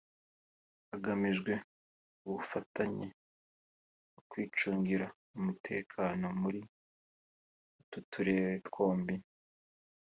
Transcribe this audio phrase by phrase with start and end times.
[0.89, 1.53] hagamijwe
[2.27, 3.07] ubufatanye
[4.13, 5.05] mu kwicungira
[5.37, 6.61] umutekano muri
[7.79, 9.15] utu turere twombi